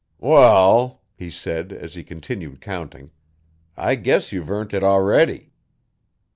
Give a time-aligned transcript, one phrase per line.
[0.19, 3.11] 'Wall,' he said, as he continued counting,
[3.77, 5.53] 'I guess you've earnt it already.